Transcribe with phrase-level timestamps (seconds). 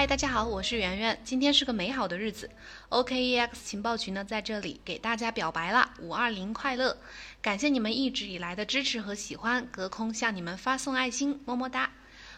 [0.00, 1.20] 嗨，大家好，我是圆圆。
[1.22, 2.48] 今天是个美好的日子
[2.88, 6.96] ，OKEX 情报局呢在这里给大家表白啦，五二零快乐！
[7.42, 11.90] 感谢你们一直以来的支持和喜欢，隔空向你们发送爱心，么么哒。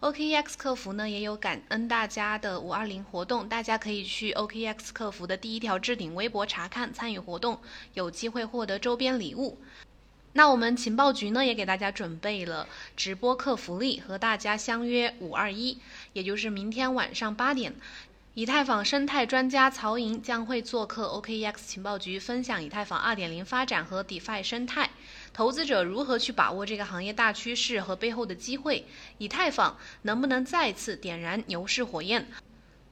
[0.00, 7.60] OKEX 客服呢也有感恩大家的五二零活动，大家可以去 OKEX 客服的第一条置顶微博查看参与活动，
[7.92, 9.62] 有机会获得周边礼物。
[10.36, 12.66] 那我们情报局呢也给大家准备了
[12.96, 15.78] 直播课福利，和大家相约五二一，
[16.12, 17.72] 也就是明天晚上八点，
[18.34, 24.90] 以太坊生态专家曹莹将会做客 OKEX 情报局，分享以太坊二点零发展和 DeFi 生态，
[25.32, 28.86] 投资者如何去把握这个行业大趋势和背后的机会，
[29.18, 32.26] 以太坊能不能再次点燃牛市火焰？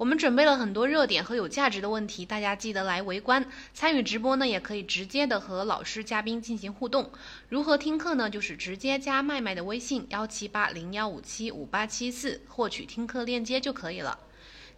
[0.02, 3.46] 我们准备了很多热点和有价值的问题，大家记得来围观。
[3.72, 7.12] 参与直播呢，也可以直接的和老师、嘉宾进行互动。
[7.48, 8.28] 如何听课呢？
[8.28, 14.18] 就是直接加麦麦的微信幺七八零幺五七五八七四，获取听课链接就可以了。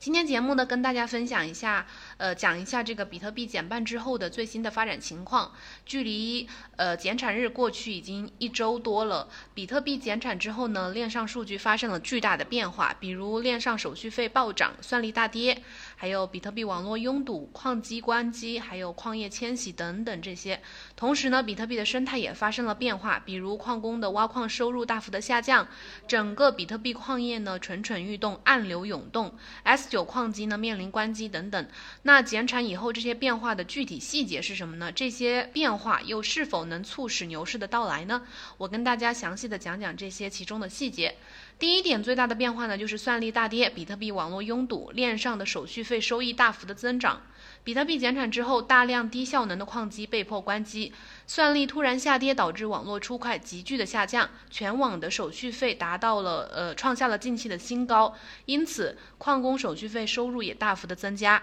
[0.04, 1.86] 今天节目呢，跟大家分享一下，
[2.18, 5.50] 呃，讲一下这个比特币减半之后的最新的发展情况。
[5.86, 6.46] 距离
[6.76, 15.62] 呃减产日过去已经一周多了，比特币减产之后呢，链上数据发生了巨大的变化，比如链上手续费暴涨、算力大跌，
[16.04, 20.60] 还有比特币网络拥堵、矿机关机，还有矿业迁徙等等这些。
[20.94, 25.66] 同时呢，比特币的生态也发生了变化，比如矿工的挖矿收入大幅的下降，
[26.06, 29.34] 整个比特币矿业呢蠢蠢欲动，暗流涌动。
[29.62, 31.66] S 九矿机呢面临关机等等。
[32.02, 34.92] 那减产以后这些变化的具体细节是什么呢？
[34.92, 38.20] 这些变化又是否能促使牛市的到来呢？
[38.58, 41.16] 我跟大家详细的讲讲这些其中的细节。
[41.56, 47.22] 第一点最大的变化呢，就是算力大跌，比特币网络拥堵，链上的手续费收益大幅的增长。
[47.62, 50.92] 比特币减产之后，大量低效能的矿机被迫关机，
[51.26, 61.42] 算力突然下跌，导致网络出块急剧的下降，全网的手续费达到了呃创下了近期的新高，因此矿工手续费收入也大幅的增加。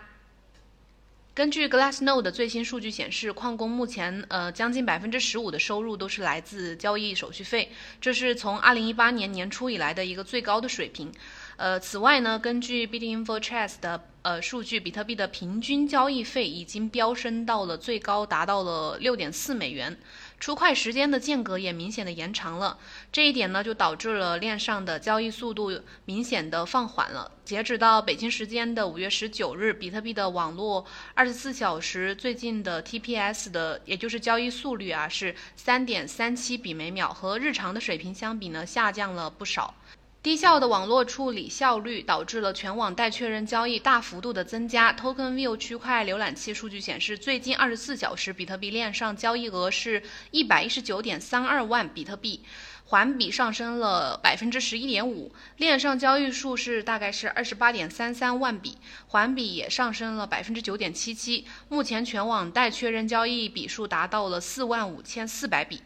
[1.33, 7.71] 根据 Glassnode 的最新数据显示，矿工目前呃将近百分之十五的收入都是来自交易手续费，
[8.01, 11.09] 这是从二零一八年年初以来的一个最高的水平。
[11.55, 19.97] 呃，此外呢，根据 Bitinfochess 的呃数据，比特币的平均交易费已经飙升到了最高，达到了六点四美元。
[20.41, 22.79] 出块时间的间隔也明显的延长了，
[23.11, 25.71] 这一点呢就导致了链上的交易速度
[26.05, 27.31] 明显的放缓了。
[27.45, 39.75] 截止到北京时间的五月十九日，比特币的网络二十四小时最近的 TPS 的，也就是交易速率啊，是三点三七笔每秒，和日常的水平相比呢下降了不少。
[40.23, 44.93] 低效的网络处理效率导致了全网待确认交易大幅度的增加。
[44.93, 52.43] TokenView 区块浏览器数据显示，最近二十四小时比特币链上交易额是一百一十九点三二万比特币，
[52.85, 55.33] 环比上升了百分之十一点五。
[55.57, 58.77] 链上交易数是大概是二十八点三三万笔，
[59.07, 61.47] 环比也上升了百分之九点七七。
[61.67, 65.81] 目前全网待确认交易笔数达到了四万五千四百笔。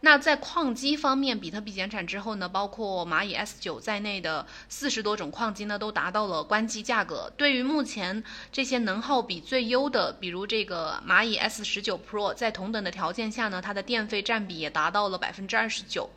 [0.00, 7.32] 那在矿机方面，比特币减产之后呢，包括蚂蚁 S 九在内的四十多种矿机呢，都达到了关机价格。
[7.36, 8.22] 对于目前
[8.52, 16.08] 这些能耗比最优的，比如这个蚂蚁 S 十九 Pro，在同等的条件下呢，它的电费占比也达到了百分之二十九。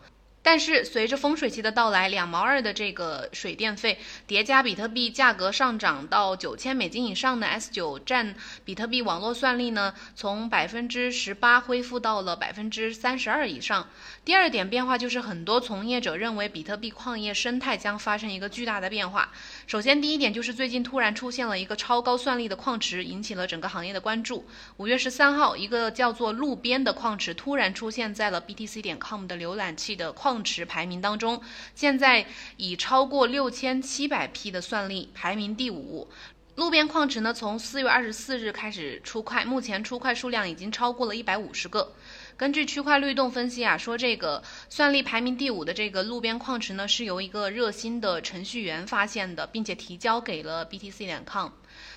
[0.44, 8.36] 但是随着丰水期的到来，两毛二的这个水电费叠加比特币价格上涨到九千美金以上的 S 九占
[8.66, 13.88] 比特币网络算力呢，从百分之十八恢复到了百分之三十二以上。
[14.26, 19.32] 第二点变化就是很多从业者认为比特币矿业生态将发生一个巨大的变化。
[19.72, 24.46] 首先，第一点就是最近突然出现了一个超高算力的矿池，引起了整个行业的关注。
[24.76, 30.44] 五月十三号，一个叫做路边的矿池突然出现在了 BTC 点 com 的浏览器的矿。
[30.44, 31.42] 池排名当中，
[31.74, 32.26] 现在
[32.58, 36.10] 以超过六千七百 P 的算力排名第五。
[36.56, 41.94] 路边矿池呢，从四月二十四日开始出块，目前出块数量已经超过了一百五十个。
[42.42, 51.52] 根据区块律动分析啊，说这个算力排名第五的这个路边矿池呢，是由一个热心的程序员发现的，并且提交给了 BTC 点 com。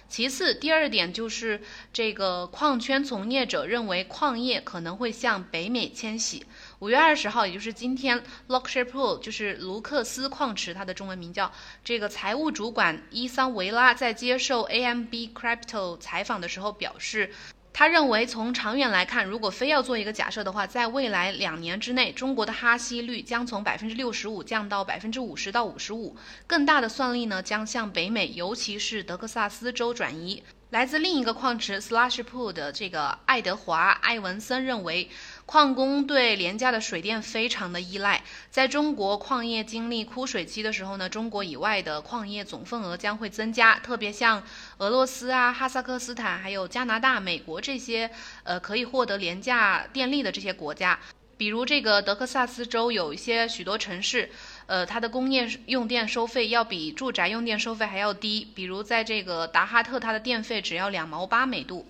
[0.07, 1.63] 其次，第二点就是
[1.95, 6.45] 这个矿圈从业者认为矿业可能会向北美迁徙。
[6.81, 11.51] 五月二十号，也就是今天 l o k s h a r Pool 就是卢克斯矿池，它的中文名叫
[11.83, 17.31] 这个财务主管伊桑维拉在接受 AMB Crypto 采访的时候表示。
[17.77, 26.17] 他认为，从长远来看，如果非要做一个假设的话，在未来两年之内，中国的哈希率将从百分之六十五降到百分之五十到五十五，
[26.47, 30.45] 更大的算力呢将向北美，尤其是德克萨斯州转移。
[30.71, 35.09] 来自另一个矿池 Slush Pool 的这个爱德华·艾文森认为，
[35.47, 38.23] 矿工对廉价的水电非常的依赖。
[38.51, 44.43] 在中国矿业经历枯水期的时候呢，中国以外的矿业总份额将会增加，特别像
[44.79, 48.11] 俄罗斯啊、哈萨克斯坦、还有加拿大、美国这些，
[48.43, 50.99] 呃，可以获得廉价电力的这些国家。
[51.37, 54.31] 比如这个德克萨斯州有一些许多城市，
[54.67, 58.49] 呃，它的工业用电收费要比住宅用电收费还要低。
[58.55, 61.87] 比如在这个达哈特，它的电费只要两毛八美度。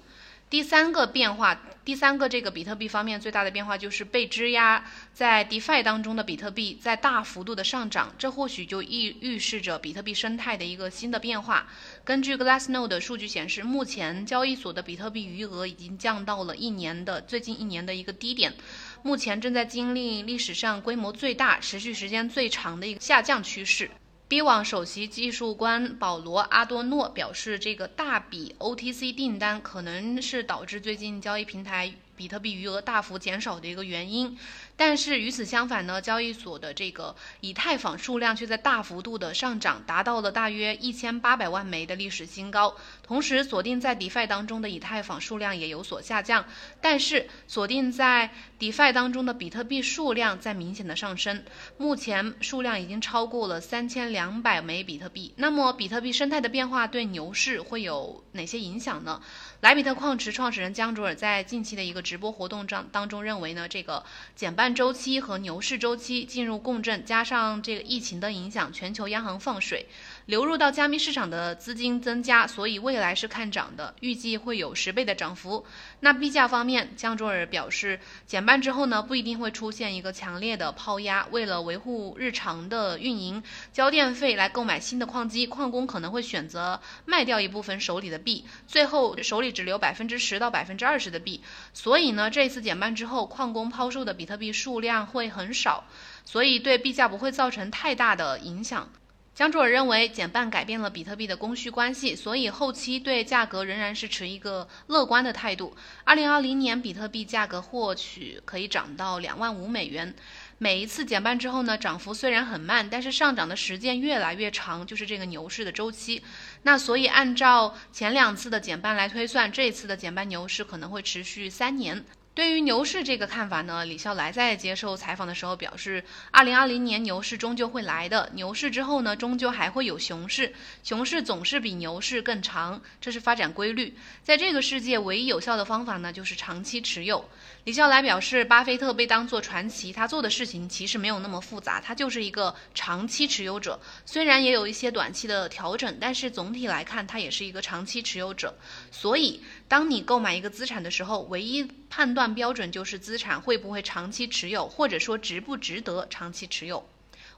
[0.54, 11.66] 第三个变化，第三个这个比特币方面最大的变化就是被质押在 DeFi 当中的比特币在大幅度的上涨，这或许就预预示着比特币生态的一个新的变化。
[12.04, 18.54] 根据 Glassnode 的数据显示，目前交易所的比特币余额已经降到了一年的最近一年的一个低点，
[19.02, 23.90] 目前正在经历历史上规模最大、持续时间最长的一个下降趋势。
[24.26, 31.92] B 网首席技术官保罗·阿多诺表示，这个大笔 OTC 订单可能是导致最近交易平台。
[32.16, 34.38] 比特币余额大幅减少的一个原因，
[34.76, 42.76] 但是与此相反呢，交易所的这个以太坊数量却在大幅度的上涨，达到了大约一千八百万枚的历史新高。
[43.02, 46.44] 同时，锁定在 DeFi 当中的以太坊数量也有所下降，
[46.80, 51.44] 但是锁定在 DeFi 当中的比特币数量在明显的上升，
[51.76, 55.34] 目前数量已经超过了三千两百枚比特币。
[55.36, 59.20] 那么，比特币生态的变化对牛市会有哪些影响呢？
[59.64, 64.04] 莱比特矿池创始人江卓尔在近期的一个直播活动当当中认为呢，这个
[64.36, 69.86] 减半周期和牛市周期进入共振，加上这个疫情的影响，全球央行放水。
[70.26, 75.66] 流入到加密市场的资金增加，所以未来是看涨的，预计会有十倍的涨幅。
[76.00, 81.26] 那币价方面，江卓尔表示，减半之后呢，不一定会出现一个强烈的抛压。
[81.30, 91.42] 为了维护日常的运营，交电费来购买新的矿机，矿工可能会选择卖掉一部分手里的币，最后手里只留百分之十到百分之二十的币。
[91.74, 95.84] 所以呢，这次减半之后，矿工抛售的比特币数量会很少，
[96.24, 98.88] 所以对币价不会造成太大的影响。
[99.34, 105.76] 江卓尔认为，减半改变了比特币的供需关系，所以后期对价格仍然是持一个乐观的态度。
[106.04, 110.14] 二零二零年，比特币价格或许可以涨到两万五美元。
[110.58, 116.22] 每一次减半之后呢，涨幅虽然很慢，但是上涨的时间越来越长，就是这个牛市的周期。
[116.62, 122.04] 那所以按照前两次的减半来推算，这次的减半牛市可能会持续三年。
[122.34, 126.02] 对于牛市这个看法呢，李笑来在接受采访的时候表示，
[126.32, 130.52] 二零二零年牛市终究会来的，牛市之后呢，终究还会有熊市，
[130.82, 133.96] 熊市总是比牛市更长，这是发展规律。
[134.24, 137.24] 在这个世界，唯一有效的方法呢，就是长期持有。
[137.62, 148.58] 李笑来表示，巴菲特被当作传奇，他做的事情其实没有那么复杂，他就是一个长期持有者，虽然也有一些短期的调整，但是总体来看，他也是一个长期持有者。
[148.90, 156.88] 所以，当你购买一个资产的时候，唯一判断标准就是资产会不会长期持有，或者说值不值得长期持有。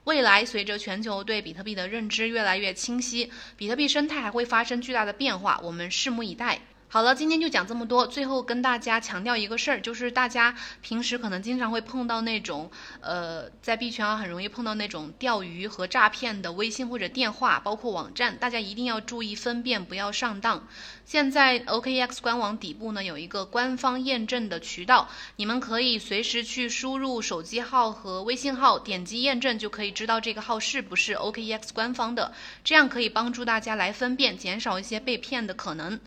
[0.03, 6.61] 未来随着全球对比特币的认知越来越清晰，比特币生态还会发生巨大的变化，我们拭目以待。
[6.89, 8.07] 好了，今天就讲这么多。
[8.07, 20.65] 最后跟大家强调一个事儿，就是大家平时可能经常会碰到那种，呃，在币圈啊很容易碰到那种钓鱼和诈骗的微信或者电话，包括网站，大家一定要注意分辨，不要上当。
[21.03, 32.31] 现在 OKX 官网底部呢有一个官方验证的渠道，你们可以随时去输入手机号和微信号，点击验证就可以知道这个号是不是 OKX 官方的，
[32.63, 35.99] 这样可以帮助大家来分辨，减少一些被骗的可能。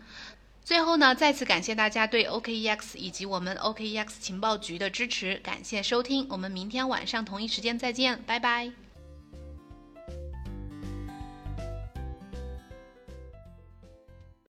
[0.63, 8.71] 最后呢，再次感谢大家对 OKEX 以及我们 OKEX 情报局的支持，感谢收听，我们明天晚上同一时间再见，拜拜。